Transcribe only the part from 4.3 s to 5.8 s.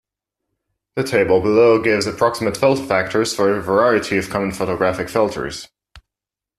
common photographic filters.